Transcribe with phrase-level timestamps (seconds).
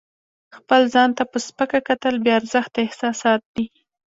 [0.57, 3.65] خپل ځان ته په سپکه کتل بې ارزښته احساسات دي.